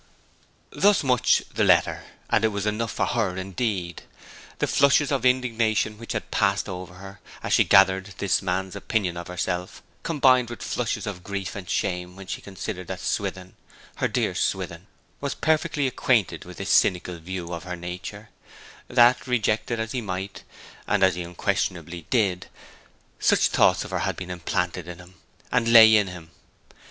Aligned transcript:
Thus 0.71 1.03
much 1.03 1.43
the 1.53 1.63
letter; 1.63 2.05
and 2.27 2.43
it 2.43 2.47
was 2.47 2.65
enough 2.65 2.91
for 2.91 3.05
her, 3.05 3.37
indeed. 3.37 4.01
The 4.57 4.65
flushes 4.65 5.11
of 5.11 5.27
indignation 5.27 5.99
which 5.99 6.13
had 6.13 6.31
passed 6.31 6.67
over 6.67 6.95
her, 6.95 7.19
as 7.43 7.53
she 7.53 7.63
gathered 7.65 8.15
this 8.17 8.41
man's 8.41 8.75
opinion 8.75 9.15
of 9.15 9.27
herself, 9.27 9.83
combined 10.01 10.49
with 10.49 10.63
flushes 10.63 11.05
of 11.05 11.23
grief 11.23 11.55
and 11.55 11.69
shame 11.69 12.15
when 12.15 12.25
she 12.25 12.41
considered 12.41 12.87
that 12.87 12.99
Swithin 12.99 13.53
her 13.97 14.07
dear 14.07 14.33
Swithin 14.33 14.87
was 15.19 15.35
perfectly 15.35 15.85
acquainted 15.85 16.45
with 16.45 16.57
this 16.57 16.71
cynical 16.71 17.19
view 17.19 17.53
of 17.53 17.63
her 17.65 17.75
nature; 17.75 18.29
that, 18.87 19.27
reject 19.27 19.69
it 19.69 19.77
as 19.79 19.91
he 19.91 20.01
might, 20.01 20.41
and 20.87 21.03
as 21.03 21.13
he 21.13 21.21
unquestionably 21.21 22.07
did, 22.09 22.47
such 23.19 23.49
thoughts 23.49 23.83
of 23.85 23.91
her 23.91 23.99
had 23.99 24.15
been 24.17 24.31
implanted 24.31 24.87
in 24.87 24.97
him, 24.97 25.13
and 25.51 25.71
lay 25.71 25.95
in 25.95 26.07
him. 26.07 26.31